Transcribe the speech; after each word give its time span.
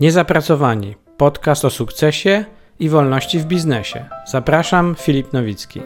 Niezapracowani. 0.00 0.94
Podcast 1.16 1.64
o 1.64 1.70
sukcesie 1.70 2.44
i 2.78 2.88
wolności 2.88 3.38
w 3.38 3.44
biznesie. 3.44 4.08
Zapraszam, 4.26 4.96
Filip 4.98 5.32
Nowicki. 5.32 5.80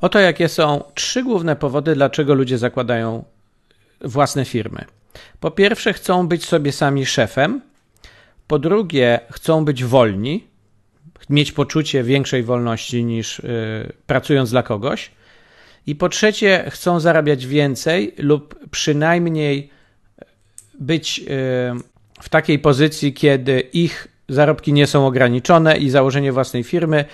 Oto 0.00 0.18
jakie 0.18 0.48
są 0.48 0.84
trzy 0.94 1.22
główne 1.22 1.56
powody, 1.56 1.94
dlaczego 1.94 2.34
ludzie 2.34 2.58
zakładają 2.58 3.24
własne 4.00 4.44
firmy. 4.44 4.84
Po 5.40 5.50
pierwsze, 5.50 5.92
chcą 5.92 6.28
być 6.28 6.44
sobie 6.44 6.72
sami 6.72 7.06
szefem. 7.06 7.60
Po 8.46 8.58
drugie, 8.58 9.20
chcą 9.30 9.64
być 9.64 9.84
wolni, 9.84 10.46
mieć 11.30 11.52
poczucie 11.52 12.02
większej 12.02 12.42
wolności 12.42 13.04
niż 13.04 13.38
yy, 13.38 13.92
pracując 14.06 14.50
dla 14.50 14.62
kogoś. 14.62 15.10
I 15.86 15.96
po 15.96 16.08
trzecie, 16.08 16.64
chcą 16.70 17.00
zarabiać 17.00 17.46
więcej 17.46 18.14
lub 18.18 18.68
przynajmniej 18.70 19.70
być 20.80 21.18
yy, 21.18 21.26
w 22.20 22.28
takiej 22.30 22.58
pozycji, 22.58 23.12
kiedy 23.12 23.60
ich 23.60 24.08
zarobki 24.28 24.72
nie 24.72 24.86
są 24.86 25.06
ograniczone 25.06 25.78
i 25.78 25.90
założenie 25.90 26.32
własnej 26.32 26.64
firmy 26.64 27.04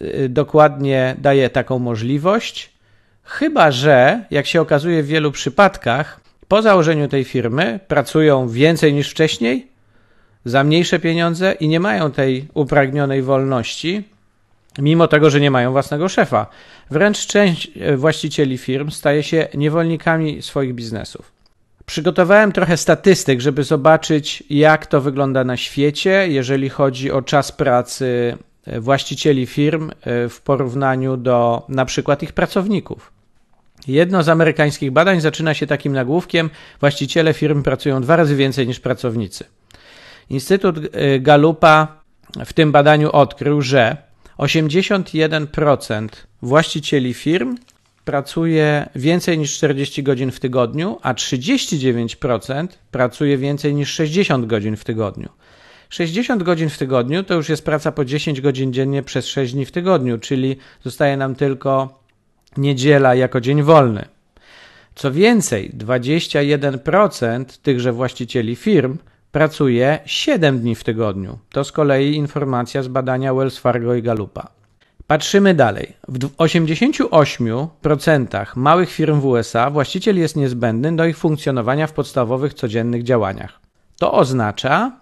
yy, 0.00 0.28
dokładnie 0.28 1.16
daje 1.18 1.50
taką 1.50 1.78
możliwość. 1.78 2.70
Chyba, 3.22 3.70
że 3.70 4.24
jak 4.30 4.46
się 4.46 4.60
okazuje 4.60 5.02
w 5.02 5.06
wielu 5.06 5.32
przypadkach, 5.32 6.20
po 6.48 6.62
założeniu 6.62 7.08
tej 7.08 7.24
firmy 7.24 7.80
pracują 7.88 8.48
więcej 8.48 8.94
niż 8.94 9.10
wcześniej, 9.10 9.66
za 10.44 10.64
mniejsze 10.64 10.98
pieniądze 10.98 11.52
i 11.52 11.68
nie 11.68 11.80
mają 11.80 12.10
tej 12.10 12.48
upragnionej 12.54 13.22
wolności, 13.22 14.04
mimo 14.78 15.08
tego, 15.08 15.30
że 15.30 15.40
nie 15.40 15.50
mają 15.50 15.72
własnego 15.72 16.08
szefa. 16.08 16.46
Wręcz 16.90 17.26
część 17.26 17.70
właścicieli 17.96 18.58
firm 18.58 18.90
staje 18.90 19.22
się 19.22 19.48
niewolnikami 19.54 20.42
swoich 20.42 20.74
biznesów. 20.74 21.32
Przygotowałem 21.86 22.52
trochę 22.52 22.76
statystyk, 22.76 23.40
żeby 23.40 23.64
zobaczyć, 23.64 24.42
jak 24.50 24.86
to 24.86 25.00
wygląda 25.00 25.44
na 25.44 25.56
świecie, 25.56 26.28
jeżeli 26.28 26.68
chodzi 26.68 27.10
o 27.10 27.22
czas 27.22 27.52
pracy 27.52 28.36
właścicieli 28.78 29.46
firm 29.46 29.90
w 30.06 30.40
porównaniu 30.44 31.16
do 31.16 31.62
na 31.68 31.84
przykład 31.84 32.22
ich 32.22 32.32
pracowników. 32.32 33.12
Jedno 33.88 34.22
z 34.22 34.28
amerykańskich 34.28 34.90
badań 34.90 35.20
zaczyna 35.20 35.54
się 35.54 35.66
takim 35.66 35.92
nagłówkiem: 35.92 36.50
Właściciele 36.80 37.34
firm 37.34 37.62
pracują 37.62 38.02
dwa 38.02 38.16
razy 38.16 38.36
więcej 38.36 38.66
niż 38.66 38.80
pracownicy. 38.80 39.44
Instytut 40.30 40.76
Galupa 41.20 41.88
w 42.44 42.52
tym 42.52 42.72
badaniu 42.72 43.10
odkrył, 43.10 43.62
że 43.62 43.96
81% 44.40 46.08
właścicieli 46.42 47.14
firm 47.14 47.56
pracuje 48.04 48.88
więcej 48.94 49.38
niż 49.38 49.56
40 49.56 50.02
godzin 50.02 50.30
w 50.30 50.40
tygodniu, 50.40 50.98
a 51.02 51.14
39% 51.14 52.68
pracuje 52.90 53.38
więcej 53.38 53.74
niż 53.74 53.92
60 53.92 54.46
godzin 54.46 54.76
w 54.76 54.84
tygodniu. 54.84 55.28
60 55.88 56.42
godzin 56.42 56.68
w 56.68 56.78
tygodniu 56.78 57.22
to 57.24 57.34
już 57.34 57.48
jest 57.48 57.64
praca 57.64 57.92
po 57.92 58.04
10 58.04 58.40
godzin 58.40 58.72
dziennie 58.72 59.02
przez 59.02 59.26
6 59.26 59.52
dni 59.52 59.66
w 59.66 59.72
tygodniu, 59.72 60.18
czyli 60.18 60.56
zostaje 60.84 61.16
nam 61.16 61.34
tylko 61.34 62.00
niedziela 62.56 63.14
jako 63.14 63.40
dzień 63.40 63.62
wolny. 63.62 64.04
Co 64.94 65.12
więcej, 65.12 65.70
21% 65.78 67.44
tychże 67.62 67.92
właścicieli 67.92 68.56
firm 68.56 68.98
pracuje 69.32 69.98
7 70.06 70.60
dni 70.60 70.74
w 70.74 70.84
tygodniu. 70.84 71.38
To 71.50 71.64
z 71.64 71.72
kolei 71.72 72.14
informacja 72.14 72.82
z 72.82 72.88
badania 72.88 73.34
Wells 73.34 73.58
Fargo 73.58 73.94
i 73.94 74.02
Galupa. 74.02 74.48
Patrzymy 75.06 75.54
dalej. 75.54 75.92
W 76.08 76.18
88% 76.18 78.46
małych 78.56 78.90
firm 78.90 79.20
w 79.20 79.26
USA 79.26 79.70
właściciel 79.70 80.18
jest 80.18 80.36
niezbędny 80.36 80.96
do 80.96 81.04
ich 81.04 81.18
funkcjonowania 81.18 81.86
w 81.86 81.92
podstawowych 81.92 82.54
codziennych 82.54 83.02
działaniach. 83.02 83.60
To 83.98 84.12
oznacza, 84.12 84.92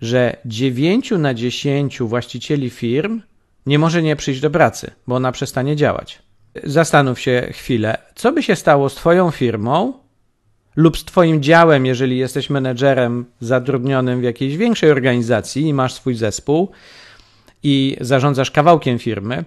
że 0.00 0.36
9 0.44 1.10
na 1.10 1.34
10 1.34 1.98
właścicieli 1.98 2.70
firm 2.70 3.22
nie 3.66 3.78
może 3.78 4.02
nie 4.02 4.16
przyjść 4.16 4.40
do 4.40 4.50
pracy, 4.50 4.90
bo 5.06 5.16
ona 5.16 5.32
przestanie 5.32 5.76
działać. 5.76 6.22
Zastanów 6.64 7.20
się 7.20 7.48
chwilę, 7.52 7.98
co 8.14 8.32
by 8.32 8.42
się 8.42 8.56
stało 8.56 8.88
z 8.88 8.94
Twoją 8.94 9.30
firmą 9.30 9.92
lub 10.78 10.98
z 10.98 11.04
Twoim 11.04 11.42
działem, 11.42 11.86
jeżeli 11.86 12.18
jesteś 12.18 12.50
menedżerem 12.50 13.24
zatrudnionym 13.40 14.20
w 14.20 14.22
jakiejś 14.22 14.56
większej 14.56 14.90
organizacji 14.90 15.62
i 15.62 15.74
masz 15.74 15.94
swój 15.94 16.14
zespół 16.14 16.70
i 17.62 17.96
zarządzasz 18.00 18.50
kawałkiem 18.50 18.98
firmy. 18.98 19.44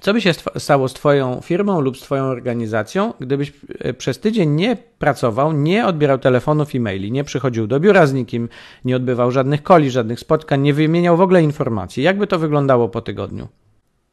Co 0.00 0.12
by 0.12 0.20
się 0.20 0.32
stało 0.56 0.88
z 0.88 0.94
Twoją 0.94 1.40
firmą 1.40 1.80
lub 1.80 1.98
z 1.98 2.00
Twoją 2.00 2.24
organizacją, 2.24 3.12
gdybyś 3.20 3.52
przez 3.98 4.18
tydzień 4.18 4.50
nie 4.50 4.76
pracował, 4.98 5.52
nie 5.52 5.86
odbierał 5.86 6.18
telefonów 6.18 6.74
i 6.74 6.80
maili, 6.80 7.12
nie 7.12 7.24
przychodził 7.24 7.66
do 7.66 7.80
biura 7.80 8.06
z 8.06 8.12
nikim, 8.12 8.48
nie 8.84 8.96
odbywał 8.96 9.30
żadnych 9.30 9.62
koli, 9.62 9.90
żadnych 9.90 10.20
spotkań, 10.20 10.60
nie 10.60 10.74
wymieniał 10.74 11.16
w 11.16 11.20
ogóle 11.20 11.42
informacji? 11.42 12.02
Jak 12.02 12.18
by 12.18 12.26
to 12.26 12.38
wyglądało 12.38 12.88
po 12.88 13.00
tygodniu? 13.00 13.48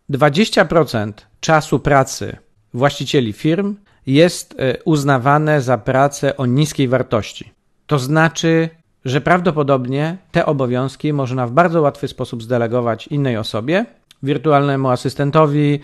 20% 0.09 1.11
czasu 1.39 1.79
pracy 1.79 2.37
właścicieli 2.73 3.33
firm 3.33 3.75
jest 4.07 4.55
uznawane 4.85 5.61
za 5.61 5.77
pracę 5.77 6.37
o 6.37 6.45
niskiej 6.45 6.87
wartości. 6.87 7.51
To 7.87 7.99
znaczy, 7.99 8.69
że 9.05 9.21
prawdopodobnie 9.21 10.17
te 10.31 10.45
obowiązki 10.45 11.13
można 11.13 11.47
w 11.47 11.51
bardzo 11.51 11.81
łatwy 11.81 12.07
sposób 12.07 12.43
zdelegować 12.43 13.07
innej 13.07 13.37
osobie, 13.37 13.85
wirtualnemu 14.23 14.89
asystentowi, 14.89 15.79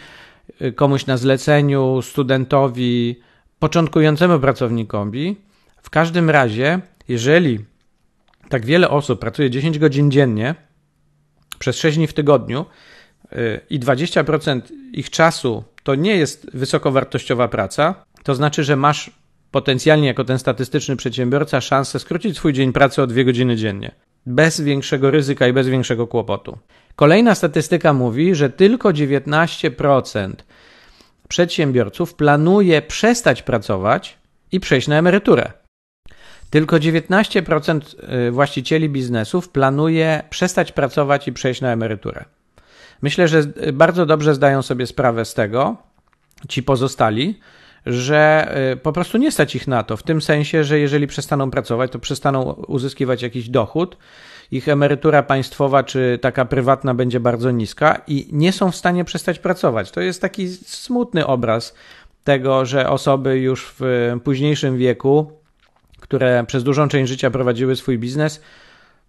komuś 0.76 1.06
na 1.06 1.18
zleceniu, 1.18 2.02
studentowi, 2.02 3.20
początkującemu 3.60 4.40
pracownikowi. 4.40 5.38
W 5.82 5.90
każdym 5.90 6.30
razie, 6.30 6.80
jeżeli 7.08 7.66
tak 8.50 8.66
wiele 8.66 8.90
osób 8.90 9.20
pracuje 9.20 9.50
10 9.50 9.80
godzin 9.80 10.12
dziennie 10.12 10.56
przez 11.60 11.76
6 11.78 11.98
dni 11.98 12.08
w 12.08 12.14
tygodniu 12.14 12.66
i 13.70 13.80
20% 13.80 14.62
ich 14.94 15.10
czasu 15.10 15.64
to 15.84 15.96
nie 15.96 16.16
jest 16.16 16.48
wysokowartościowa 16.54 17.48
praca, 17.48 18.06
to 18.24 18.36
znaczy, 18.36 18.64
że 18.64 18.76
masz 18.76 19.12
potencjalnie 19.52 20.08
jako 20.08 20.24
ten 20.24 20.40
statystyczny 20.40 20.96
przedsiębiorca 20.96 21.62
szansę 21.62 22.00
skrócić 22.00 22.38
swój 22.38 22.54
dzień 22.54 22.74
pracy 22.74 23.02
o 23.02 23.08
2 23.08 23.24
godziny 23.24 23.56
dziennie. 23.56 23.92
Bez 24.26 24.62
większego 24.62 25.12
ryzyka 25.12 25.48
i 25.48 25.54
bez 25.54 25.68
większego 25.68 26.08
kłopotu. 26.08 26.58
Kolejna 26.96 27.36
statystyka 27.36 27.94
mówi, 27.94 28.36
że 28.36 28.50
tylko 28.50 28.90
19% 28.90 30.34
przedsiębiorców 31.28 32.16
planuje 32.16 32.82
przestać 32.82 33.44
pracować 33.44 34.18
i 34.52 34.60
przejść 34.60 34.88
na 34.88 34.98
emeryturę. 34.98 35.52
Tylko 36.50 36.76
19% 36.76 37.82
właścicieli 38.32 38.90
biznesów 38.90 39.50
planuje 39.50 40.24
przestać 40.30 40.72
pracować 40.72 41.28
i 41.28 41.34
przejść 41.34 41.62
na 41.62 41.72
emeryturę. 41.72 42.26
Myślę, 43.02 43.28
że 43.28 43.44
bardzo 43.74 44.06
dobrze 44.06 44.36
zdają 44.36 44.62
sobie 44.62 44.88
sprawę 44.88 45.26
z 45.26 45.34
tego 45.34 45.78
ci 46.50 46.64
pozostali, 46.64 47.40
że 47.86 48.54
po 48.84 48.92
prostu 48.92 49.18
nie 49.18 49.32
stać 49.32 49.56
ich 49.56 49.68
na 49.68 49.84
to, 49.84 49.98
w 49.98 50.04
tym 50.04 50.22
sensie, 50.22 50.64
że 50.64 50.80
jeżeli 50.80 51.08
przestaną 51.08 51.52
pracować, 51.52 51.92
to 51.92 52.00
przestaną 52.00 52.44
uzyskiwać 52.54 53.22
jakiś 53.22 53.50
dochód, 53.50 53.98
ich 54.52 54.70
emerytura 54.70 55.24
państwowa 55.24 55.84
czy 55.84 56.20
taka 56.22 56.46
prywatna 56.46 56.94
będzie 56.94 57.20
bardzo 57.20 57.52
niska 57.52 58.02
i 58.08 58.28
nie 58.32 58.52
są 58.52 58.72
w 58.72 58.76
stanie 58.76 59.06
przestać 59.06 59.40
pracować. 59.40 59.92
To 59.92 60.02
jest 60.02 60.22
taki 60.22 60.48
smutny 60.48 61.28
obraz 61.28 61.76
tego, 62.24 62.66
że 62.66 62.90
osoby 62.90 63.40
już 63.40 63.74
w 63.80 64.12
późniejszym 64.24 64.78
wieku, 64.78 65.32
które 66.00 66.44
przez 66.48 66.64
dużą 66.64 66.88
część 66.88 67.10
życia 67.10 67.32
prowadziły 67.32 67.76
swój 67.76 68.00
biznes, 68.00 68.42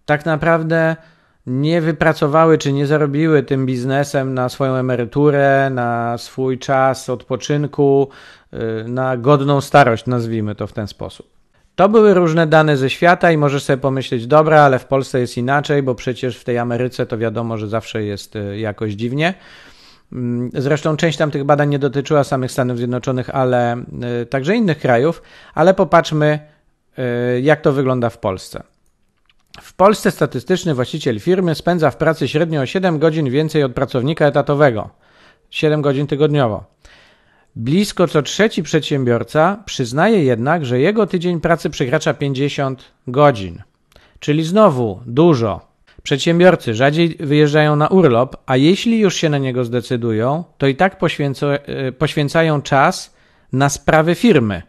tak 0.05 0.25
naprawdę 0.25 0.95
nie 1.47 1.81
wypracowały 1.81 2.57
czy 2.57 2.73
nie 2.73 2.87
zarobiły 2.87 3.43
tym 3.43 3.65
biznesem 3.65 4.33
na 4.33 4.49
swoją 4.49 4.75
emeryturę, 4.75 5.69
na 5.69 6.17
swój 6.17 6.59
czas 6.59 7.09
odpoczynku, 7.09 8.09
na 8.87 9.17
godną 9.17 9.61
starość, 9.61 10.05
nazwijmy 10.05 10.55
to 10.55 10.67
w 10.67 10.73
ten 10.73 10.87
sposób. 10.87 11.33
To 11.75 11.89
były 11.89 12.13
różne 12.13 12.47
dane 12.47 12.77
ze 12.77 12.89
świata 12.89 13.31
i 13.31 13.37
możesz 13.37 13.63
sobie 13.63 13.77
pomyśleć, 13.77 14.27
dobra, 14.27 14.61
ale 14.61 14.79
w 14.79 14.85
Polsce 14.85 15.19
jest 15.19 15.37
inaczej, 15.37 15.83
bo 15.83 15.95
przecież 15.95 16.37
w 16.37 16.43
tej 16.43 16.57
Ameryce 16.57 17.05
to 17.05 17.17
wiadomo, 17.17 17.57
że 17.57 17.67
zawsze 17.67 18.03
jest 18.03 18.33
jakoś 18.55 18.93
dziwnie. 18.93 19.33
Zresztą 20.53 20.97
część 20.97 21.17
tam 21.17 21.31
tych 21.31 21.43
badań 21.43 21.69
nie 21.69 21.79
dotyczyła 21.79 22.23
samych 22.23 22.51
Stanów 22.51 22.77
Zjednoczonych, 22.77 23.29
ale 23.29 23.83
także 24.29 24.55
innych 24.55 24.79
krajów, 24.79 25.21
ale 25.53 25.73
popatrzmy, 25.73 26.39
jak 27.41 27.61
to 27.61 27.73
wygląda 27.73 28.09
w 28.09 28.17
Polsce. 28.17 28.63
W 29.61 29.73
Polsce 29.73 30.11
statystyczny 30.11 30.73
właściciel 30.73 31.19
firmy 31.19 31.55
spędza 31.55 31.91
w 31.91 31.97
pracy 31.97 32.27
średnio 32.27 32.61
o 32.61 32.65
7 32.65 32.99
godzin 32.99 33.29
więcej 33.29 33.63
od 33.63 33.73
pracownika 33.73 34.25
etatowego 34.25 34.89
7 35.49 35.81
godzin 35.81 36.07
tygodniowo. 36.07 36.63
Blisko 37.55 38.07
co 38.07 38.21
trzeci 38.21 38.63
przedsiębiorca 38.63 39.63
przyznaje 39.65 40.23
jednak, 40.23 40.65
że 40.65 40.79
jego 40.79 41.07
tydzień 41.07 41.41
pracy 41.41 41.69
przekracza 41.69 42.13
50 42.13 42.83
godzin. 43.07 43.61
Czyli 44.19 44.43
znowu 44.43 44.99
dużo. 45.05 45.73
Przedsiębiorcy 46.03 46.73
rzadziej 46.73 47.17
wyjeżdżają 47.19 47.75
na 47.75 47.87
urlop, 47.87 48.35
a 48.45 48.57
jeśli 48.57 48.99
już 48.99 49.15
się 49.15 49.29
na 49.29 49.37
niego 49.37 49.65
zdecydują, 49.65 50.43
to 50.57 50.67
i 50.67 50.75
tak 50.75 50.99
poświęcają 51.97 52.61
czas 52.61 53.15
na 53.51 53.69
sprawy 53.69 54.15
firmy. 54.15 54.61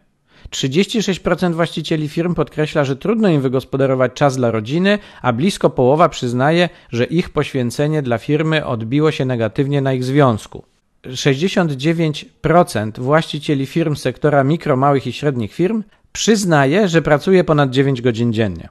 36% 0.55 1.55
właścicieli 1.55 2.09
firm 2.09 2.35
podkreśla, 2.35 2.85
że 2.85 2.97
trudno 2.97 3.29
im 3.29 3.41
wygospodarować 3.41 4.13
czas 4.13 4.37
dla 4.37 4.51
rodziny, 4.51 4.99
a 5.23 5.33
blisko 5.33 5.71
połowa 5.71 6.09
przyznaje, 6.09 6.69
że 6.93 7.05
ich 7.05 7.31
poświęcenie 7.31 8.03
dla 8.03 8.19
firmy 8.19 8.67
odbiło 8.67 9.11
się 9.11 9.25
negatywnie 9.25 9.81
na 9.81 9.93
ich 9.93 10.05
związku. 10.05 10.65
69% 11.07 13.01
właścicieli 13.01 13.67
firm 13.67 13.97
sektora 13.97 14.45
mikro, 14.45 14.77
małych 14.77 15.07
i 15.07 15.13
średnich 15.13 15.55
firm 15.55 15.83
przyznaje, 16.13 16.89
że 16.89 17.03
pracuje 17.03 17.45
ponad 17.45 17.71
9 17.71 18.03
godzin 18.03 18.33
dziennie. 18.33 18.69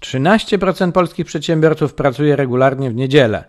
13% 0.00 0.92
polskich 0.92 1.26
przedsiębiorców 1.26 1.94
pracuje 1.94 2.36
regularnie 2.36 2.90
w 2.90 2.94
niedzielę, 2.94 3.44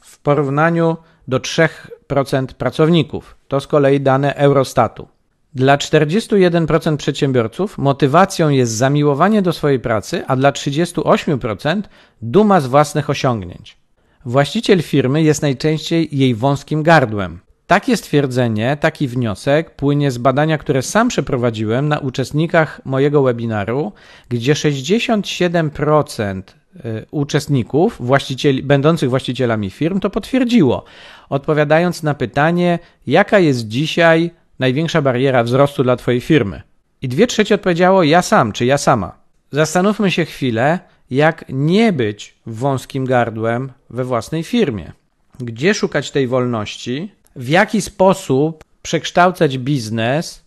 w 0.00 0.18
porównaniu 0.18 0.96
do 1.28 1.38
3% 1.38 2.46
pracowników. 2.46 3.36
To 3.48 3.60
z 3.60 3.66
kolei 3.66 4.00
dane 4.00 4.34
Eurostatu. 4.34 5.15
Dla 5.56 5.76
41% 5.76 6.96
przedsiębiorców 6.96 7.78
motywacją 7.78 8.48
jest 8.48 8.72
zamiłowanie 8.72 9.42
do 9.42 9.52
swojej 9.52 9.80
pracy, 9.80 10.22
a 10.26 10.36
dla 10.36 10.52
38% 10.52 11.82
duma 12.22 12.60
z 12.60 12.66
własnych 12.66 13.10
osiągnięć. 13.10 13.76
Właściciel 14.24 14.82
firmy 14.82 15.22
jest 15.22 15.42
najczęściej 15.42 16.08
jej 16.12 16.34
wąskim 16.34 16.82
gardłem. 16.82 17.38
Takie 17.66 17.96
stwierdzenie, 17.96 18.76
taki 18.80 19.08
wniosek 19.08 19.70
płynie 19.70 20.10
z 20.10 20.18
badania, 20.18 20.58
które 20.58 20.82
sam 20.82 21.08
przeprowadziłem 21.08 21.88
na 21.88 21.98
uczestnikach 21.98 22.80
mojego 22.84 23.22
webinaru, 23.22 23.92
gdzie 24.28 24.52
67% 24.54 26.42
y, 26.76 27.06
uczestników, 27.10 27.96
właścicieli, 28.00 28.62
będących 28.62 29.10
właścicielami 29.10 29.70
firm, 29.70 30.00
to 30.00 30.10
potwierdziło, 30.10 30.84
odpowiadając 31.28 32.02
na 32.02 32.14
pytanie, 32.14 32.78
jaka 33.06 33.38
jest 33.38 33.68
dzisiaj 33.68 34.30
największa 34.58 35.02
bariera 35.02 35.42
wzrostu 35.42 35.82
dla 35.82 35.96
Twojej 35.96 36.20
firmy. 36.20 36.62
I 37.02 37.08
dwie 37.08 37.26
trzecie 37.26 37.54
odpowiedziało 37.54 38.02
ja 38.02 38.22
sam 38.22 38.52
czy 38.52 38.66
ja 38.66 38.78
sama. 38.78 39.18
Zastanówmy 39.50 40.10
się 40.10 40.24
chwilę, 40.24 40.78
jak 41.10 41.44
nie 41.48 41.92
być 41.92 42.34
wąskim 42.46 43.04
gardłem 43.04 43.72
we 43.90 44.04
własnej 44.04 44.42
firmie. 44.42 44.92
Gdzie 45.40 45.74
szukać 45.74 46.10
tej 46.10 46.26
wolności, 46.26 47.12
w 47.36 47.48
jaki 47.48 47.82
sposób 47.82 48.64
przekształcać 48.82 49.58
biznes 49.58 50.44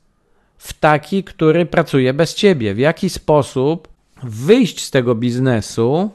w 0.58 0.74
taki, 0.74 1.24
który 1.24 1.66
pracuje 1.66 2.14
bez 2.14 2.36
ciebie, 2.36 2.74
w 2.74 2.80
jaki 2.80 3.10
sposób 3.10 3.88
wyjść 4.24 4.86
z 4.86 4.92
tego 4.92 5.16
biznesu 5.16 6.12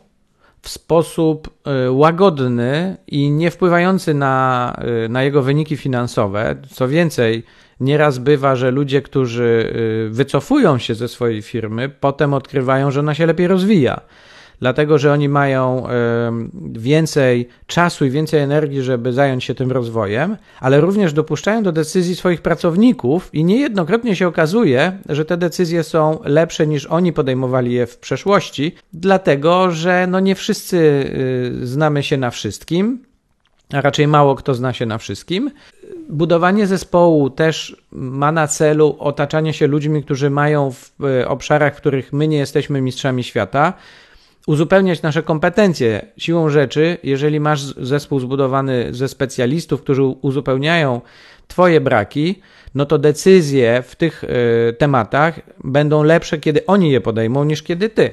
w 0.62 0.68
sposób 0.68 1.50
y, 1.86 1.90
łagodny 1.90 2.96
i 3.06 3.30
nie 3.30 3.50
wpływający 3.50 4.14
na, 4.14 4.76
y, 5.04 5.08
na 5.08 5.22
jego 5.22 5.42
wyniki 5.42 5.76
finansowe. 5.76 6.56
Co 6.70 6.88
więcej, 6.88 7.44
nieraz 7.80 8.18
bywa, 8.18 8.56
że 8.56 8.70
ludzie, 8.70 9.02
którzy 9.02 9.72
y, 10.06 10.10
wycofują 10.10 10.78
się 10.78 10.94
ze 10.94 11.08
swojej 11.08 11.42
firmy, 11.42 11.88
potem 11.88 12.34
odkrywają, 12.34 12.90
że 12.90 13.00
ona 13.00 13.14
się 13.14 13.26
lepiej 13.26 13.46
rozwija. 13.46 14.00
Dlatego 14.60 14.98
że 14.98 15.12
oni 15.12 15.28
mają 15.28 15.86
więcej 16.72 17.48
czasu 17.66 18.04
i 18.04 18.10
więcej 18.10 18.40
energii, 18.40 18.82
żeby 18.82 19.12
zająć 19.12 19.44
się 19.44 19.54
tym 19.54 19.72
rozwojem, 19.72 20.36
ale 20.60 20.80
również 20.80 21.12
dopuszczają 21.12 21.62
do 21.62 21.72
decyzji 21.72 22.16
swoich 22.16 22.42
pracowników 22.42 23.30
i 23.32 23.44
niejednokrotnie 23.44 24.16
się 24.16 24.28
okazuje, 24.28 24.98
że 25.08 25.24
te 25.24 25.36
decyzje 25.36 25.82
są 25.82 26.18
lepsze 26.24 26.66
niż 26.66 26.86
oni 26.86 27.12
podejmowali 27.12 27.72
je 27.72 27.86
w 27.86 27.98
przeszłości, 27.98 28.74
dlatego 28.92 29.70
że 29.70 30.06
no 30.06 30.20
nie 30.20 30.34
wszyscy 30.34 30.76
y, 31.62 31.66
znamy 31.66 32.02
się 32.02 32.16
na 32.16 32.30
wszystkim, 32.30 32.98
a 33.72 33.80
raczej 33.80 34.06
mało 34.06 34.34
kto 34.34 34.54
zna 34.54 34.72
się 34.72 34.86
na 34.86 34.98
wszystkim. 34.98 35.50
Budowanie 36.08 36.66
zespołu 36.66 37.30
też 37.30 37.76
ma 37.92 38.32
na 38.32 38.46
celu 38.46 38.96
otaczanie 38.98 39.52
się 39.52 39.66
ludźmi, 39.66 40.02
którzy 40.02 40.30
mają 40.30 40.70
w 40.70 41.04
y, 41.04 41.28
obszarach, 41.28 41.74
w 41.74 41.76
których 41.76 42.12
my 42.12 42.28
nie 42.28 42.36
jesteśmy 42.36 42.80
mistrzami 42.80 43.24
świata, 43.24 43.72
uzupełniać 44.46 45.02
nasze 45.02 45.22
kompetencje. 45.22 46.06
Siłą 46.16 46.48
rzeczy, 46.48 46.98
jeżeli 47.02 47.40
masz 47.40 47.60
zespół 47.62 48.20
zbudowany 48.20 48.94
ze 48.94 49.08
specjalistów, 49.08 49.82
którzy 49.82 50.02
uzupełniają 50.02 51.00
Twoje 51.48 51.80
braki, 51.80 52.42
no 52.74 52.86
to 52.86 52.98
decyzje 52.98 53.82
w 53.82 53.96
tych 53.96 54.24
y, 54.24 54.28
tematach 54.78 55.40
będą 55.64 56.02
lepsze, 56.02 56.38
kiedy 56.38 56.66
oni 56.66 56.90
je 56.90 57.00
podejmą, 57.00 57.44
niż 57.44 57.62
kiedy 57.62 57.88
Ty. 57.88 58.10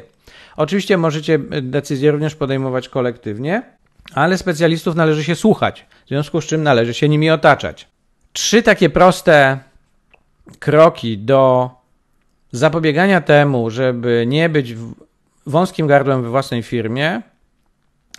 Oczywiście 0.58 0.98
możecie 0.98 1.40
e, 1.52 1.62
decyzje 1.62 2.12
również 2.12 2.36
podejmować 2.36 2.90
kolektywnie, 2.90 3.64
ale 4.14 4.38
specjalistów 4.38 4.96
należy 4.96 5.24
się 5.24 5.36
słuchać, 5.36 5.86
w 6.06 6.08
związku 6.08 6.42
z 6.42 6.46
czym 6.46 6.64
należy 6.64 6.94
się 6.94 7.10
nimi 7.10 7.30
otaczać. 7.30 7.88
Trzy 8.34 8.64
takie 8.64 8.90
proste 8.90 9.60
kroki 10.60 11.18
do 11.18 11.70
zapobiegania 12.52 13.22
temu, 13.22 13.70
żeby 13.70 14.26
nie 14.28 14.50
być 14.50 14.76
wąskim 15.46 15.88
gardłem 15.88 16.24
we 16.24 16.30
własnej 16.30 16.64
firmie 16.64 17.22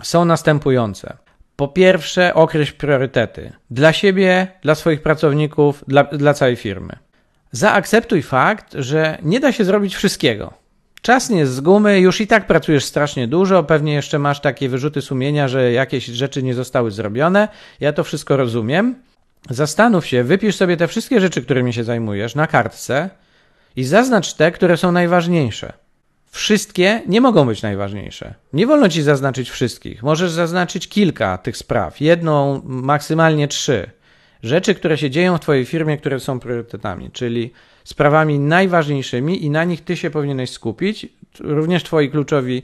są 0.03 0.25
następujące. 0.25 1.17
Po 1.57 1.69
pierwsze, 1.69 2.35
określ 2.35 2.77
priorytety 2.77 3.53
dla 3.71 3.93
siebie, 3.93 4.49
dla 4.63 4.75
swoich 4.75 5.03
pracowników, 5.03 5.85
dla, 5.89 6.05
dla 6.05 6.35
całej 6.35 6.57
firmy. 6.57 6.97
Zaakceptuj 7.53 8.23
fakt, 8.23 8.75
że 8.79 9.19
nie 9.23 9.41
da 9.41 9.53
się 9.53 9.65
zrobić 9.65 9.97
wszystkiego. 9.97 10.62
Czas 11.03 11.31
nie 11.31 11.47
z 11.47 11.61
gumy, 11.61 12.01
już 12.01 12.21
i 12.21 12.27
tak 12.27 12.47
pracujesz 12.47 12.85
strasznie 12.85 13.29
dużo, 13.29 13.65
pewnie 13.65 13.93
jeszcze 13.93 14.19
masz 14.19 14.41
takie 14.41 14.69
wyrzuty 14.69 15.03
sumienia, 15.03 15.49
że 15.49 15.73
jakieś 15.73 16.07
rzeczy 16.07 16.43
nie 16.43 16.55
zostały 16.55 16.91
zrobione. 16.91 17.49
Ja 17.81 17.93
to 17.93 18.05
wszystko 18.05 18.37
rozumiem. 18.37 18.95
Zastanów 19.51 20.07
się, 20.07 20.25
wypisz 20.25 20.57
sobie 20.57 20.77
te 20.77 20.89
wszystkie 20.89 21.21
rzeczy, 21.21 21.43
którymi 21.43 21.73
się 21.73 21.85
zajmujesz 21.85 22.35
na 22.35 22.47
kartce 22.47 23.11
i 23.77 23.85
zaznacz 23.85 24.35
te, 24.35 24.53
które 24.53 24.77
są 24.77 24.93
najważniejsze. 24.93 25.73
Wszystkie 26.31 27.03
nie 27.07 27.21
mogą 27.21 27.47
być 27.47 27.63
najważniejsze. 27.63 28.35
Nie 28.53 28.67
wolno 28.67 28.89
ci 28.89 29.03
zaznaczyć 29.03 29.51
wszystkich. 29.51 30.03
Możesz 30.03 30.31
zaznaczyć 30.31 30.89
kilka 30.89 31.39
tych 31.39 31.57
spraw, 31.57 32.01
jedną, 32.01 32.63
maksymalnie 32.65 33.49
trzy. 33.49 33.91
Rzeczy, 34.43 34.75
które 34.75 34.99
się 34.99 35.11
dzieją 35.11 35.37
w 35.37 35.41
Twojej 35.41 35.65
firmie, 35.65 35.99
które 35.99 36.21
są 36.21 36.41
priorytetami, 36.41 37.11
czyli 37.11 37.53
sprawami 37.85 38.39
najważniejszymi 38.39 39.45
i 39.45 39.51
na 39.51 39.65
nich 39.65 39.85
Ty 39.85 39.97
się 39.97 40.11
powinieneś 40.11 40.51
skupić, 40.51 41.09
również 41.41 41.85
Twoi 41.85 42.11
kluczowi 42.11 42.63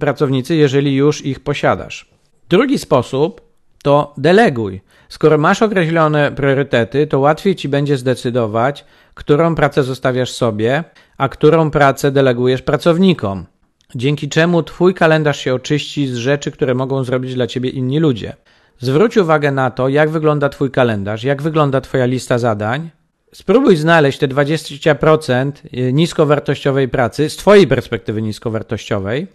pracownicy, 0.00 0.56
jeżeli 0.56 0.94
już 0.94 1.24
ich 1.24 1.40
posiadasz. 1.40 2.10
Drugi 2.48 2.78
sposób 2.78 3.40
to 3.82 4.14
deleguj. 4.16 4.80
Skoro 5.08 5.38
masz 5.38 5.62
określone 5.62 6.32
priorytety, 6.32 7.06
to 7.06 7.18
łatwiej 7.18 7.56
ci 7.56 7.68
będzie 7.68 7.96
zdecydować, 7.96 8.84
którą 9.14 9.54
pracę 9.54 9.82
zostawiasz 9.82 10.30
sobie, 10.30 10.84
a 11.18 11.28
którą 11.28 11.70
pracę 11.70 12.10
delegujesz 12.10 12.62
pracownikom. 12.62 13.46
Dzięki 13.94 14.28
czemu 14.28 14.62
twój 14.62 14.94
kalendarz 14.94 15.40
się 15.40 15.54
oczyści 15.54 16.06
z 16.06 16.16
rzeczy, 16.16 16.50
które 16.50 16.74
mogą 16.74 17.04
zrobić 17.04 17.34
dla 17.34 17.46
ciebie 17.46 17.70
inni 17.70 17.98
ludzie. 17.98 18.36
Zwróć 18.80 19.16
uwagę 19.16 19.52
na 19.52 19.70
to, 19.70 19.88
jak 19.88 20.10
wygląda 20.10 20.48
twój 20.48 20.70
kalendarz, 20.70 21.24
jak 21.24 21.42
wygląda 21.42 21.80
twoja 21.80 22.06
lista 22.06 22.38
zadań. 22.38 22.90
Spróbuj 23.32 23.76
znaleźć 23.76 24.18
te 24.18 24.28
20% 24.28 25.52
niskowartościowej 25.92 26.88
pracy 26.88 27.30
z 27.30 27.36
twojej 27.36 27.66
perspektywy 27.66 28.22
niskowartościowej 28.22 29.26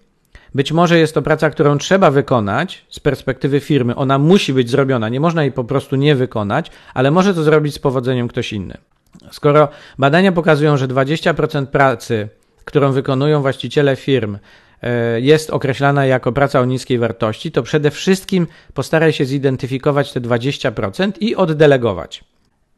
być 0.56 0.72
może 0.72 1.00
jest 1.00 1.14
to 1.14 1.22
praca, 1.22 1.50
którą 1.50 1.78
trzeba 1.78 2.12
wykonać 2.12 2.86
z 2.90 3.00
perspektywy 3.00 3.60
firmy. 3.60 3.96
Ona 3.96 4.18
musi 4.18 4.54
być 4.54 4.70
zrobiona, 4.70 5.10
nie 5.10 5.20
można 5.20 5.44
jej 5.44 5.52
po 5.52 5.64
prostu 5.64 5.96
nie 5.96 6.16
wykonać, 6.16 6.72
ale 6.94 7.12
może 7.12 7.34
to 7.34 7.44
zrobić 7.44 7.74
z 7.74 7.80
powodzeniem 7.80 8.28
ktoś 8.28 8.54
inny. 8.54 8.78
Skoro 9.32 9.68
badania 10.00 10.32
pokazują, 10.32 10.78
że 10.78 10.88
20% 10.88 11.66
pracy, 11.66 12.30
którą 12.66 12.92
wykonują 12.92 13.42
właściciele 13.42 13.96
firm, 13.96 14.38
jest 15.18 15.50
określana 15.50 16.06
jako 16.06 16.32
praca 16.32 16.60
o 16.60 16.66
niskiej 16.66 16.98
wartości, 16.98 17.52
to 17.52 17.64
przede 17.64 17.92
wszystkim 17.92 18.48
postaraj 18.74 19.14
się 19.14 19.26
zidentyfikować 19.26 20.14
te 20.14 20.22
20% 20.22 21.12
i 21.20 21.36
oddelegować. 21.36 22.24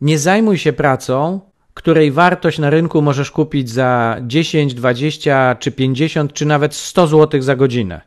Nie 0.01 0.19
zajmuj 0.19 0.57
się 0.57 0.74
pracą, 0.74 1.39
której 1.74 2.12
wartość 2.12 2.59
na 2.59 2.69
rynku 2.69 3.01
możesz 3.01 3.31
kupić 3.31 3.69
za 3.69 4.17
10, 4.21 4.74
20 4.74 5.55
czy 5.59 5.71
50 5.71 6.33
czy 6.33 6.45
nawet 6.45 6.74
100 6.74 7.07
zł 7.07 7.41
za 7.41 7.55
godzinę. 7.55 8.01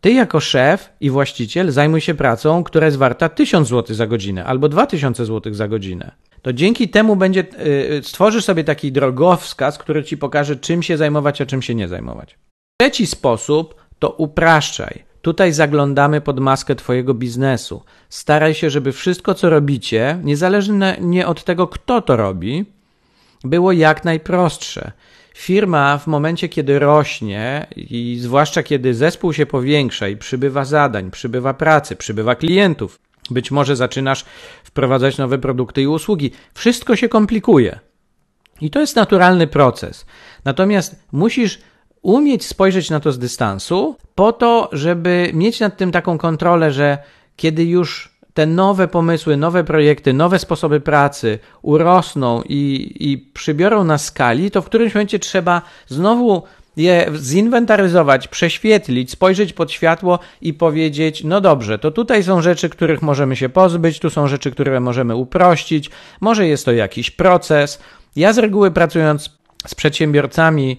Ty 0.00 0.12
jako 0.12 0.40
szef 0.40 0.92
i 1.00 1.10
właściciel 1.10 1.70
zajmuj 1.70 2.00
się 2.00 2.14
pracą, 2.14 2.64
która 2.64 2.86
jest 2.86 2.98
warta 2.98 3.28
1000 3.28 3.68
zł 3.68 3.96
za 3.96 4.06
godzinę 4.06 4.44
albo 4.44 4.68
2000 4.68 5.24
zł 5.24 5.54
za 5.54 5.68
godzinę. 5.68 6.12
To 6.42 6.52
dzięki 6.52 6.88
temu 6.88 7.16
będzie 7.16 7.44
yy, 7.90 8.02
stworzysz 8.02 8.44
sobie 8.44 8.64
taki 8.64 8.92
drogowskaz, 8.92 9.78
który 9.78 10.04
ci 10.04 10.18
pokaże 10.18 10.56
czym 10.56 10.82
się 10.82 10.96
zajmować, 10.96 11.40
a 11.40 11.46
czym 11.46 11.62
się 11.62 11.74
nie 11.74 11.88
zajmować. 11.88 12.38
Trzeci 12.80 13.06
sposób 13.06 13.74
to 13.98 14.10
upraszczaj. 14.10 15.04
Tutaj 15.22 15.52
zaglądamy 15.52 16.20
pod 16.20 16.40
maskę 16.40 16.74
Twojego 16.74 17.14
biznesu. 17.14 17.82
Staraj 18.08 18.54
się, 18.54 18.70
żeby 18.70 18.92
wszystko, 18.92 19.34
co 19.34 19.50
robicie, 19.50 20.18
niezależnie 20.24 20.96
nie 21.00 21.26
od 21.26 21.44
tego, 21.44 21.66
kto 21.66 22.02
to 22.02 22.16
robi, 22.16 22.64
było 23.44 23.72
jak 23.72 24.04
najprostsze. 24.04 24.92
Firma 25.34 25.98
w 25.98 26.06
momencie, 26.06 26.48
kiedy 26.48 26.78
rośnie 26.78 27.66
i 27.76 28.18
zwłaszcza 28.20 28.62
kiedy 28.62 28.94
zespół 28.94 29.32
się 29.32 29.46
powiększa 29.46 30.08
i 30.08 30.16
przybywa 30.16 30.64
zadań, 30.64 31.10
przybywa 31.10 31.54
pracy, 31.54 31.96
przybywa 31.96 32.34
klientów, 32.34 33.00
być 33.30 33.50
może 33.50 33.76
zaczynasz 33.76 34.24
wprowadzać 34.64 35.18
nowe 35.18 35.38
produkty 35.38 35.82
i 35.82 35.86
usługi, 35.86 36.30
wszystko 36.54 36.96
się 36.96 37.08
komplikuje. 37.08 37.78
I 38.60 38.70
to 38.70 38.80
jest 38.80 38.96
naturalny 38.96 39.46
proces. 39.46 40.06
Natomiast 40.44 41.04
musisz 41.12 41.58
umieć 42.04 42.46
spojrzeć 42.46 42.90
na 42.90 43.00
to 43.00 43.12
z 43.12 43.18
dystansu, 43.18 43.96
po 44.14 44.32
to, 44.32 44.68
żeby 44.72 45.30
mieć 45.34 45.60
nad 45.60 45.76
tym 45.76 45.92
taką 45.92 46.18
kontrolę, 46.18 46.72
że 46.72 46.98
kiedy 47.36 47.64
już 47.64 48.14
te 48.34 48.46
nowe 48.46 48.88
pomysły, 48.88 49.36
nowe 49.36 49.64
projekty, 49.64 50.12
nowe 50.12 50.38
sposoby 50.38 50.80
pracy 50.80 51.38
urosną 51.62 52.42
i, 52.42 52.92
i 53.00 53.18
przybiorą 53.18 53.84
na 53.84 53.98
skali, 53.98 54.50
to 54.50 54.62
w 54.62 54.64
którymś 54.64 54.94
momencie 54.94 55.18
trzeba 55.18 55.62
znowu 55.86 56.42
je 56.76 57.10
zinwentaryzować, 57.14 58.28
prześwietlić, 58.28 59.10
spojrzeć 59.10 59.52
pod 59.52 59.72
światło 59.72 60.18
i 60.40 60.54
powiedzieć: 60.54 61.24
No 61.24 61.40
dobrze, 61.40 61.78
to 61.78 61.90
tutaj 61.90 62.22
są 62.22 62.42
rzeczy, 62.42 62.68
których 62.68 63.02
możemy 63.02 63.36
się 63.36 63.48
pozbyć, 63.48 63.98
tu 63.98 64.10
są 64.10 64.28
rzeczy, 64.28 64.50
które 64.50 64.80
możemy 64.80 65.16
uprościć, 65.16 65.90
może 66.20 66.46
jest 66.46 66.64
to 66.64 66.72
jakiś 66.72 67.10
proces. 67.10 67.80
Ja 68.16 68.32
z 68.32 68.38
reguły 68.38 68.70
pracując 68.70 69.30
z 69.66 69.74
przedsiębiorcami 69.74 70.78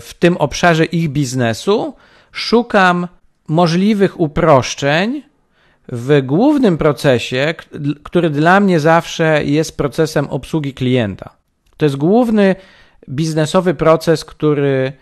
w 0.00 0.10
tym 0.18 0.36
obszarze 0.36 0.84
ich 0.84 1.08
biznesu, 1.08 1.94
szukam 2.32 3.08
możliwych 3.48 4.20
uproszczeń 4.20 5.22
w 5.88 6.20
głównym 6.22 6.78
procesie, 6.78 7.54
który 8.02 8.30
dla 8.30 8.60
mnie 8.60 8.80
zawsze 8.80 9.44
jest 9.44 9.76
procesem 9.76 10.28
obsługi 10.28 10.74
klienta. 10.74 11.30
To 11.76 11.86
jest 11.86 11.96
główny 11.96 12.56
biznesowy 13.08 13.74
proces, 13.74 14.24
który 14.24 14.92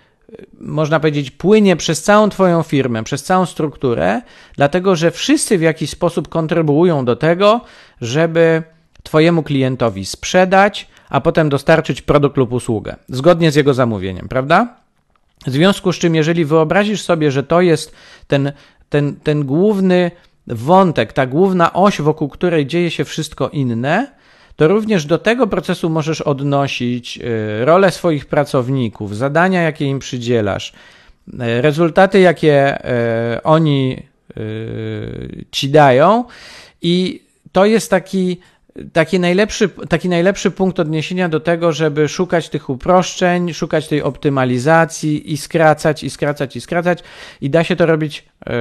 można 0.60 1.00
powiedzieć, 1.00 1.30
płynie 1.30 1.76
przez 1.76 2.02
całą 2.02 2.28
Twoją 2.28 2.62
firmę, 2.62 3.04
przez 3.04 3.22
całą 3.22 3.46
strukturę, 3.46 4.22
dlatego 4.56 4.96
że 4.96 5.10
wszyscy 5.10 5.58
w 5.58 5.62
jakiś 5.62 5.90
sposób 5.90 6.28
kontrybuują 6.28 7.04
do 7.04 7.16
tego, 7.16 7.60
żeby 8.00 8.62
Twojemu 9.02 9.42
klientowi 9.42 10.04
sprzedać, 10.04 10.88
a 11.10 11.20
potem 11.20 11.48
dostarczyć 11.48 12.02
produkt 12.02 12.36
lub 12.36 12.52
usługę, 12.52 12.96
zgodnie 13.08 13.50
z 13.52 13.54
jego 13.54 13.74
zamówieniem, 13.74 14.28
prawda? 14.28 14.76
W 15.46 15.50
związku 15.50 15.92
z 15.92 15.98
czym, 15.98 16.14
jeżeli 16.14 16.44
wyobrazisz 16.44 17.02
sobie, 17.02 17.30
że 17.30 17.42
to 17.42 17.60
jest 17.60 17.92
ten, 18.26 18.52
ten, 18.88 19.16
ten 19.16 19.44
główny 19.44 20.10
wątek, 20.46 21.12
ta 21.12 21.26
główna 21.26 21.72
oś, 21.72 22.00
wokół 22.00 22.28
której 22.28 22.66
dzieje 22.66 22.90
się 22.90 23.04
wszystko 23.04 23.48
inne, 23.48 24.18
to 24.56 24.68
również 24.68 25.06
do 25.06 25.18
tego 25.18 25.46
procesu 25.46 25.90
możesz 25.90 26.20
odnosić 26.20 27.18
y, 27.18 27.64
rolę 27.64 27.90
swoich 27.90 28.26
pracowników, 28.26 29.16
zadania, 29.16 29.62
jakie 29.62 29.84
im 29.84 29.98
przydzielasz, 29.98 30.72
y, 31.28 31.62
rezultaty, 31.62 32.20
jakie 32.20 32.78
y, 33.36 33.42
oni 33.42 34.02
ci 35.50 35.70
dają, 35.70 36.24
i 36.82 37.22
to 37.52 37.64
jest 37.64 37.90
taki 37.90 38.40
taki 38.92 39.20
najlepszy, 39.20 39.68
taki 39.68 40.08
najlepszy 40.08 40.50
punkt 40.50 40.80
odniesienia 40.80 41.28
do 41.28 41.40
tego, 41.40 41.72
żeby 41.72 42.08
szukać 42.08 42.48
tych 42.48 42.70
uproszczeń, 42.70 43.54
szukać 43.54 43.88
tej 43.88 44.02
optymalizacji 44.02 45.32
i 45.32 45.36
skracać, 45.36 46.04
i 46.04 46.10
skracać, 46.10 46.56
i 46.56 46.60
skracać. 46.60 47.02
I 47.40 47.50
da 47.50 47.64
się 47.64 47.76
to 47.76 47.86
robić 47.86 48.24
e, 48.46 48.52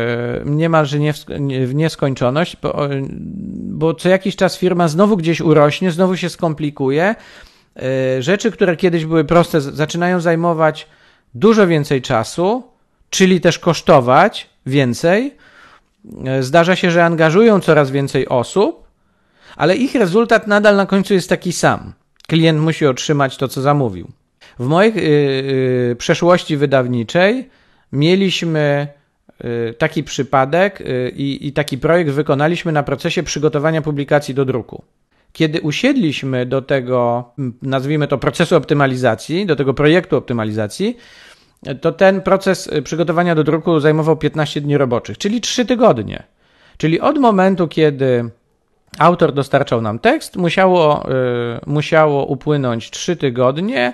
niemalże 0.45 0.99
nie 0.99 1.13
w, 1.13 1.25
nie, 1.39 1.67
w 1.67 1.75
nieskończoność, 1.75 2.57
bo, 2.61 2.79
bo 3.53 3.93
co 3.93 4.09
jakiś 4.09 4.35
czas 4.35 4.57
firma 4.57 4.87
znowu 4.87 5.17
gdzieś 5.17 5.41
urośnie, 5.41 5.91
znowu 5.91 6.17
się 6.17 6.29
skomplikuje. 6.29 7.15
E, 7.75 8.21
rzeczy, 8.21 8.51
które 8.51 8.75
kiedyś 8.75 9.05
były 9.05 9.25
proste, 9.25 9.61
zaczynają 9.61 10.19
zajmować 10.19 10.87
dużo 11.33 11.67
więcej 11.67 12.01
czasu, 12.01 12.63
czyli 13.09 13.41
też 13.41 13.59
kosztować 13.59 14.49
więcej. 14.65 15.35
E, 16.25 16.43
zdarza 16.43 16.75
się, 16.75 16.91
że 16.91 17.05
angażują 17.05 17.59
coraz 17.59 17.91
więcej 17.91 18.27
osób, 18.27 18.86
ale 19.57 19.75
ich 19.75 19.95
rezultat 19.95 20.47
nadal 20.47 20.75
na 20.75 20.85
końcu 20.85 21.13
jest 21.13 21.29
taki 21.29 21.53
sam. 21.53 21.93
Klient 22.27 22.59
musi 22.59 22.85
otrzymać 22.85 23.37
to, 23.37 23.47
co 23.47 23.61
zamówił. 23.61 24.07
W 24.59 24.65
mojej 24.65 24.95
yy, 24.95 25.01
yy, 25.01 25.95
przeszłości 25.95 26.57
wydawniczej 26.57 27.49
mieliśmy 27.91 28.87
yy, 29.43 29.73
taki 29.77 30.03
przypadek 30.03 30.81
y, 30.81 31.13
i 31.17 31.53
taki 31.53 31.77
projekt 31.77 32.11
wykonaliśmy 32.11 32.71
na 32.71 32.83
procesie 32.83 33.23
przygotowania 33.23 33.81
publikacji 33.81 34.33
do 34.33 34.45
druku. 34.45 34.83
Kiedy 35.33 35.61
usiedliśmy 35.61 36.45
do 36.45 36.61
tego, 36.61 37.25
nazwijmy 37.61 38.07
to 38.07 38.17
procesu 38.17 38.55
optymalizacji, 38.55 39.45
do 39.45 39.55
tego 39.55 39.73
projektu 39.73 40.17
optymalizacji, 40.17 40.97
to 41.81 41.91
ten 41.91 42.21
proces 42.21 42.67
y, 42.67 42.81
przygotowania 42.81 43.35
do 43.35 43.43
druku 43.43 43.79
zajmował 43.79 44.17
15 44.17 44.61
dni 44.61 44.77
roboczych, 44.77 45.17
czyli 45.17 45.41
3 45.41 45.65
tygodnie. 45.65 46.23
Czyli 46.77 46.99
od 46.99 47.17
momentu, 47.17 47.67
kiedy 47.67 48.29
autor 48.97 49.33
dostarczał 49.33 49.81
nam 49.81 49.99
tekst, 49.99 50.35
musiało, 50.35 51.11
y, 51.11 51.13
musiało 51.65 52.25
upłynąć 52.25 52.91
trzy 52.91 53.15
tygodnie, 53.15 53.93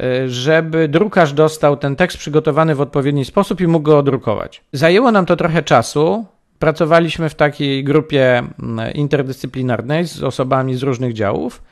y, 0.00 0.30
żeby 0.30 0.88
drukarz 0.88 1.32
dostał 1.32 1.76
ten 1.76 1.96
tekst 1.96 2.18
przygotowany 2.18 2.74
w 2.74 2.80
odpowiedni 2.80 3.24
sposób 3.24 3.60
i 3.60 3.66
mógł 3.66 3.84
go 3.84 3.98
odrukować. 3.98 4.62
Zajęło 4.72 5.12
nam 5.12 5.26
to 5.26 5.36
trochę 5.36 5.62
czasu. 5.62 6.26
Pracowaliśmy 6.58 7.28
w 7.28 7.34
takiej 7.34 7.84
grupie 7.84 8.38
mm, 8.38 8.94
interdyscyplinarnej 8.94 10.06
z 10.06 10.22
osobami 10.22 10.74
z 10.74 10.82
różnych 10.82 11.12
działów. 11.12 11.62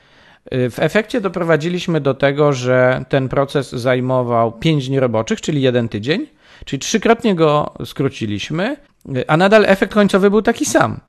Y, 0.54 0.70
w 0.70 0.78
efekcie 0.78 1.20
doprowadziliśmy 1.20 2.00
do 2.00 2.14
tego, 2.14 2.52
że 2.52 3.04
ten 3.08 3.28
proces 3.28 3.72
zajmował 3.72 4.52
5 4.52 4.88
dni 4.88 5.00
roboczych, 5.00 5.40
czyli 5.40 5.62
jeden 5.62 5.88
tydzień, 5.88 6.26
czyli 6.64 6.80
trzykrotnie 6.80 7.34
go 7.34 7.74
skróciliśmy, 7.84 8.76
a 9.26 9.36
nadal 9.36 9.64
efekt 9.66 9.94
końcowy 9.94 10.30
był 10.30 10.42
taki 10.42 10.64
sam 10.64 11.00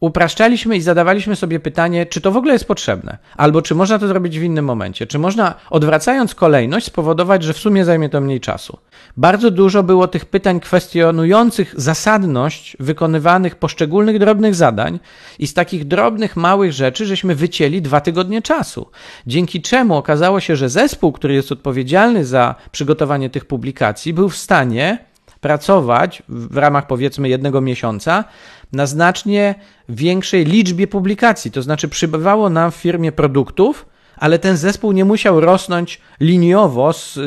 upraszczaliśmy 0.00 0.76
i 0.76 0.80
zadawaliśmy 0.80 1.36
sobie 1.36 1.60
pytanie, 1.60 2.06
czy 2.06 2.20
to 2.20 2.32
w 2.32 2.36
ogóle 2.36 2.52
jest 2.52 2.64
potrzebne, 2.64 3.18
albo 3.36 3.62
czy 3.62 3.74
można 3.74 3.98
to 3.98 4.08
zrobić 4.08 4.38
w 4.38 4.42
innym 4.42 4.64
momencie, 4.64 5.06
czy 5.06 5.18
można, 5.18 5.54
odwracając 5.70 6.34
kolejność, 6.34 6.86
spowodować, 6.86 7.42
że 7.42 7.52
w 7.52 7.58
sumie 7.58 7.84
zajmie 7.84 8.08
to 8.08 8.20
mniej 8.20 8.40
czasu. 8.40 8.78
Bardzo 9.16 9.50
dużo 9.50 9.82
było 9.82 10.08
tych 10.08 10.24
pytań 10.24 10.60
kwestionujących 10.60 11.74
zasadność 11.80 12.76
wykonywanych 12.80 13.56
poszczególnych 13.56 14.18
drobnych 14.18 14.54
zadań 14.54 15.00
i 15.38 15.46
z 15.46 15.54
takich 15.54 15.84
drobnych, 15.84 16.36
małych 16.36 16.72
rzeczy 16.72 17.06
żeśmy 17.06 17.34
wycięli 17.34 17.82
dwa 17.82 18.00
tygodnie 18.00 18.42
czasu, 18.42 18.90
dzięki 19.26 19.62
czemu 19.62 19.96
okazało 19.96 20.40
się, 20.40 20.56
że 20.56 20.68
zespół, 20.68 21.12
który 21.12 21.34
jest 21.34 21.52
odpowiedzialny 21.52 22.24
za 22.24 22.54
przygotowanie 22.72 23.30
tych 23.30 23.44
publikacji, 23.44 24.12
był 24.12 24.28
w 24.28 24.36
stanie 24.36 25.13
pracować 25.44 26.22
w 26.28 26.56
ramach 26.56 26.86
powiedzmy 26.86 27.28
jednego 27.28 27.60
miesiąca 27.60 28.24
na 28.72 28.86
znacznie 28.86 29.54
większej 29.88 30.44
liczbie 30.44 30.86
publikacji. 30.86 31.50
To 31.50 31.62
znaczy, 31.62 31.88
przybywało 31.88 32.50
nam 32.50 32.70
w 32.70 32.74
firmie 32.74 33.12
produktów, 33.12 33.86
ale 34.16 34.38
ten 34.38 34.56
zespół 34.56 34.92
nie 34.92 35.04
musiał 35.04 35.40
rosnąć 35.40 36.00
liniowo 36.20 36.92
z, 36.92 37.18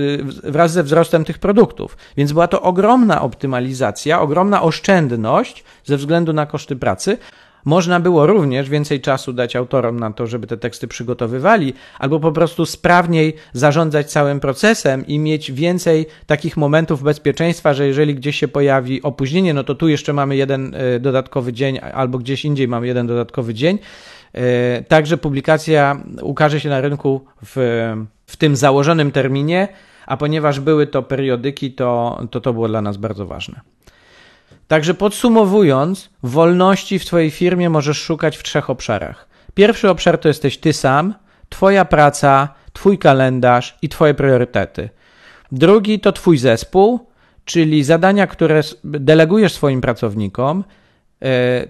wraz 0.43 0.71
ze 0.71 0.83
wzrostem 0.83 1.25
tych 1.25 1.39
produktów. 1.39 1.97
Więc 2.17 2.31
była 2.31 2.47
to 2.47 2.61
ogromna 2.61 3.21
optymalizacja, 3.21 4.21
ogromna 4.21 4.61
oszczędność 4.61 5.63
ze 5.85 5.97
względu 5.97 6.33
na 6.33 6.45
koszty 6.45 6.75
pracy, 6.75 7.17
można 7.67 7.99
było 7.99 8.25
również 8.27 8.69
więcej 8.69 9.01
czasu 9.01 9.33
dać 9.33 9.55
autorom 9.55 9.99
na 9.99 10.13
to, 10.13 10.27
żeby 10.27 10.47
te 10.47 10.57
teksty 10.57 10.87
przygotowywali, 10.87 11.73
albo 11.99 12.19
po 12.19 12.31
prostu 12.31 12.65
sprawniej 12.65 13.33
zarządzać 13.53 14.11
całym 14.11 14.39
procesem 14.39 15.07
i 15.07 15.19
mieć 15.19 15.51
więcej 15.51 16.05
takich 16.25 16.57
momentów 16.57 17.03
bezpieczeństwa, 17.03 17.73
że 17.73 17.87
jeżeli 17.87 18.15
gdzieś 18.15 18.39
się 18.39 18.47
pojawi 18.47 19.01
opóźnienie, 19.01 19.53
no 19.53 19.63
to 19.63 19.75
tu 19.75 19.87
jeszcze 19.87 20.13
mamy 20.13 20.35
jeden 20.35 20.75
e, 20.75 20.99
dodatkowy 20.99 21.53
dzień, 21.53 21.79
albo 21.93 22.17
gdzieś 22.17 22.45
indziej 22.45 22.67
mamy 22.67 22.87
jeden 22.87 23.07
dodatkowy 23.07 23.53
dzień. 23.53 23.79
E, 24.33 24.83
także 24.83 25.17
publikacja 25.17 26.01
ukaże 26.21 26.59
się 26.59 26.69
na 26.69 26.81
rynku 26.81 27.25
w, 27.45 27.55
w 28.25 28.37
tym 28.37 28.55
założonym 28.55 29.11
terminie, 29.11 29.67
a 30.05 30.17
ponieważ 30.17 30.59
były 30.59 30.87
to 30.87 31.03
periodyki, 31.03 31.71
to, 31.71 32.21
to 32.31 32.41
to 32.41 32.53
było 32.53 32.67
dla 32.67 32.81
nas 32.81 32.97
bardzo 32.97 33.25
ważne. 33.25 33.76
Także 34.67 34.93
podsumowując, 34.93 36.09
wolności 36.23 36.99
w 36.99 37.05
Twojej 37.05 37.31
firmie 37.31 37.69
możesz 37.69 38.01
szukać 38.01 38.37
w 38.37 38.43
trzech 38.43 38.69
obszarach. 38.69 39.27
Pierwszy 39.53 39.89
obszar 39.89 40.17
to 40.17 40.27
jesteś 40.27 40.57
Ty 40.57 40.73
sam, 40.73 41.13
Twoja 41.49 41.85
praca, 41.85 42.53
Twój 42.73 42.97
kalendarz 42.97 43.77
i 43.81 43.89
Twoje 43.89 44.13
priorytety. 44.13 44.89
Drugi 45.51 45.99
to 45.99 46.11
Twój 46.11 46.37
zespół, 46.37 47.07
czyli 47.45 47.83
zadania, 47.83 48.27
które 48.27 48.61
delegujesz 48.83 49.53
swoim 49.53 49.81
pracownikom, 49.81 50.63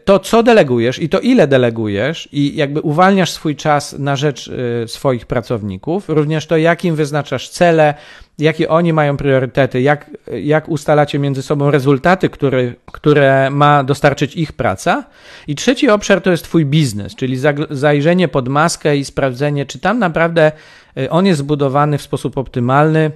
to 0.06 0.20
co 0.20 0.44
delegujesz 0.44 1.02
i 1.02 1.10
to 1.10 1.20
ile 1.20 1.48
delegujesz 1.48 2.30
i 2.32 2.56
jakby 2.56 2.82
uwalniasz 2.82 3.32
swój 3.32 3.56
czas 3.56 4.00
na 4.00 4.16
rzecz 4.16 4.50
e, 4.84 4.88
swoich 4.88 5.26
pracowników, 5.26 6.10
również 6.10 6.48
to 6.48 6.58
jakim 6.58 6.96
wyznaczasz 6.96 7.50
cele, 7.50 7.94
jakie 8.40 8.70
oni 8.70 8.94
mają 8.94 9.18
priorytety, 9.18 9.82
jak, 9.82 10.12
jak 10.44 10.70
ustalacie 10.70 11.20
między 11.20 11.42
sobą 11.42 11.72
rezultaty, 11.72 12.30
które, 12.30 12.74
które 12.92 13.50
ma 13.50 13.84
dostarczyć 13.84 14.36
ich 14.36 14.54
praca. 14.54 15.04
I 15.48 15.56
trzeci 15.56 15.90
obszar 15.90 16.22
to 16.22 16.32
jest 16.32 16.44
Twój 16.44 16.66
biznes, 16.66 17.16
czyli 17.16 17.38
zajrzenie 17.70 18.28
pod 18.28 18.50
maskę 18.50 18.98
i 18.98 19.06
sprawdzenie, 19.06 19.66
czy 19.66 19.80
tam 19.80 20.00
naprawdę 20.00 20.52
y, 20.98 21.10
on 21.10 21.26
jest 21.26 21.40
zbudowany 21.40 21.98
w 21.98 22.02
sposób 22.02 22.38
optymalny. 22.38 23.12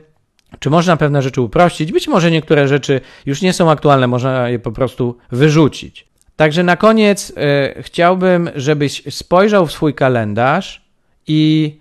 Czy 0.60 0.70
można 0.70 0.98
pewne 0.98 1.22
rzeczy 1.22 1.42
uprościć? 1.42 1.92
Być 1.92 2.08
może 2.08 2.32
niektóre 2.32 2.68
rzeczy 2.68 3.02
już 3.26 3.42
nie 3.42 3.54
są 3.54 3.72
aktualne, 3.72 4.08
można 4.08 4.50
je 4.50 4.60
po 4.60 4.72
prostu 4.72 5.18
wyrzucić. 5.32 6.11
Także 6.42 6.64
na 6.64 6.78
koniec 6.78 7.30
y, 7.30 7.34
chciałbym, 7.82 8.50
żebyś 8.56 9.04
spojrzał 9.10 9.66
w 9.66 9.72
swój 9.72 9.94
kalendarz 9.94 10.82
i 11.28 11.76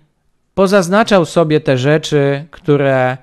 pozaznaczał 0.53 1.25
sobie 1.25 1.61
te 1.61 1.77
rzeczy, 1.77 2.45
które 2.51 3.17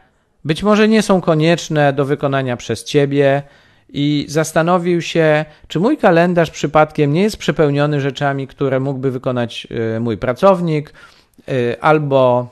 być 0.44 0.62
może 0.62 0.88
nie 0.88 1.02
są 1.02 1.20
konieczne 1.20 1.92
do 1.92 2.04
wykonania 2.04 2.56
przez 2.56 2.84
ciebie 2.84 3.42
i 3.88 4.26
zastanowił 4.28 5.02
się, 5.02 5.44
czy 5.68 5.80
mój 5.80 5.96
kalendarz 5.96 6.50
przypadkiem 6.50 7.12
nie 7.12 7.22
jest 7.22 7.36
przepełniony 7.36 8.00
rzeczami, 8.00 8.46
które 8.46 8.80
mógłby 8.80 9.10
wykonać 9.10 9.66
y, 9.96 10.00
mój 10.00 10.16
pracownik 10.16 10.92
y, 11.48 11.76
albo 11.80 12.48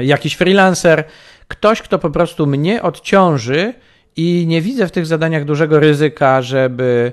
jakiś 0.00 0.34
freelancer, 0.34 1.04
ktoś, 1.48 1.82
kto 1.82 1.98
po 1.98 2.10
prostu 2.10 2.46
mnie 2.46 2.82
odciąży 2.82 3.74
i 4.16 4.44
nie 4.48 4.62
widzę 4.62 4.86
w 4.86 4.92
tych 4.92 5.06
zadaniach 5.06 5.44
dużego 5.44 5.80
ryzyka, 5.80 6.42
żeby 6.42 7.12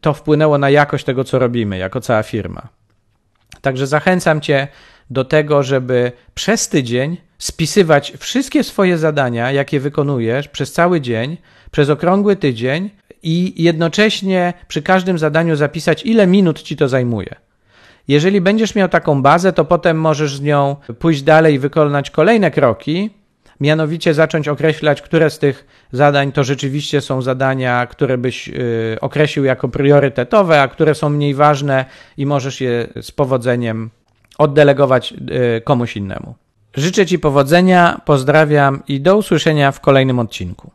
to 0.00 0.14
wpłynęło 0.14 0.58
na 0.58 0.70
jakość 0.70 1.04
tego, 1.04 1.24
co 1.24 1.38
robimy, 1.38 1.78
jako 1.78 2.00
cała 2.00 2.22
firma. 2.22 2.68
Także 3.60 3.86
zachęcam 3.86 4.40
Cię 4.40 4.68
do 5.10 5.24
tego, 5.24 5.62
żeby 5.62 6.12
przez 6.34 6.68
tydzień 6.68 7.16
spisywać 7.38 8.12
wszystkie 8.18 8.64
swoje 8.64 8.98
zadania, 8.98 9.52
jakie 9.52 9.80
wykonujesz 9.80 10.48
przez 10.48 10.72
cały 10.72 11.00
dzień, 11.00 11.36
przez 11.70 11.90
okrągły 11.90 12.36
tydzień 12.36 12.90
i 13.22 13.62
jednocześnie 13.62 14.52
przy 14.68 14.82
każdym 14.82 15.18
zadaniu 15.18 15.56
zapisać, 15.56 16.06
ile 16.06 16.26
minut 16.26 16.62
ci 16.62 16.76
to 16.76 16.88
zajmuje. 16.88 17.34
Jeżeli 18.08 18.40
będziesz 18.40 18.74
miał 18.74 18.88
taką 18.88 19.22
bazę, 19.22 19.52
to 19.52 19.64
potem 19.64 20.00
możesz 20.00 20.36
z 20.36 20.40
nią 20.40 20.76
pójść 20.98 21.22
dalej 21.22 21.54
i 21.54 21.58
wykonać 21.58 22.10
kolejne 22.10 22.50
kroki, 22.50 23.10
mianowicie 23.60 24.14
zacząć 24.14 24.48
określać, 24.48 25.02
które 25.02 25.30
z 25.30 25.38
tych 25.38 25.66
zadań 25.92 26.32
to 26.32 26.44
rzeczywiście 26.44 27.00
są 27.00 27.22
zadania, 27.22 27.86
które 27.86 28.18
byś 28.18 28.48
y, 28.48 28.96
określił 29.00 29.44
jako 29.44 29.68
priorytetowe, 29.68 30.62
a 30.62 30.68
które 30.68 30.94
są 30.94 31.08
mniej 31.08 31.34
ważne 31.34 31.84
i 32.16 32.26
możesz 32.26 32.60
je 32.60 32.86
z 33.02 33.10
powodzeniem 33.10 33.90
oddelegować 34.38 35.14
y, 35.58 35.60
komuś 35.60 35.96
innemu. 35.96 36.34
Życzę 36.74 37.06
Ci 37.06 37.18
powodzenia, 37.18 38.00
pozdrawiam 38.04 38.82
i 38.88 39.00
do 39.00 39.16
usłyszenia 39.16 39.72
w 39.72 39.80
kolejnym 39.80 40.18
odcinku. 40.18 40.70